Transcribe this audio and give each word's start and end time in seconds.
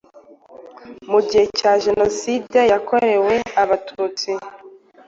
Mu 1.11 1.19
gihe 1.27 1.43
cya 1.57 1.71
Jenoside 1.83 2.59
yakorewe 2.71 3.33
Abatutsi, 3.61 4.31